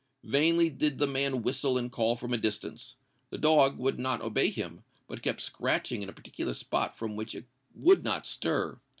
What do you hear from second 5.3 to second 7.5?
scratching in a particular spot from which it